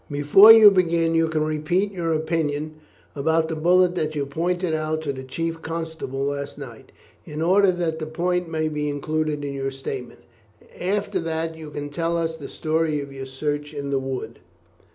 Before 0.09 0.51
you 0.51 0.71
begin, 0.71 1.13
you 1.13 1.27
can 1.27 1.43
repeat 1.43 1.91
your 1.91 2.11
opinion 2.11 2.73
about 3.15 3.49
the 3.49 3.55
bullet 3.55 3.93
that 3.93 4.15
you 4.15 4.25
pointed 4.25 4.73
out 4.73 5.03
to 5.03 5.13
the 5.13 5.21
chief 5.23 5.61
constable 5.61 6.25
last 6.25 6.57
night, 6.57 6.91
in 7.23 7.39
order 7.39 7.71
that 7.71 7.99
the 7.99 8.07
point 8.07 8.49
may 8.49 8.67
be 8.67 8.89
included 8.89 9.45
in 9.45 9.53
your 9.53 9.69
statement. 9.69 10.21
After 10.79 11.19
that 11.19 11.55
you 11.55 11.69
can 11.69 11.91
tell 11.91 12.17
us 12.17 12.35
the 12.35 12.47
story 12.47 12.99
of 12.99 13.13
your 13.13 13.27
search 13.27 13.75
in 13.75 13.91
the 13.91 13.99
wood." 13.99 14.39